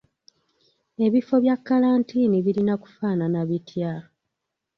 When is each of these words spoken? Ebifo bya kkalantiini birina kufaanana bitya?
Ebifo 1.05 1.35
bya 1.43 1.55
kkalantiini 1.59 2.37
birina 2.45 2.73
kufaanana 2.83 3.39
bitya? 3.49 3.91